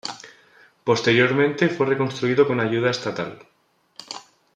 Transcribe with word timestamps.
Posteriormente 0.83 1.69
fue 1.69 1.85
reconstruido 1.85 2.47
con 2.47 2.59
ayuda 2.59 2.89
estatal. 2.89 3.37